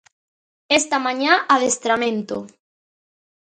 Esta 0.79 0.97
mañá 1.05 1.33
adestramento. 1.53 2.37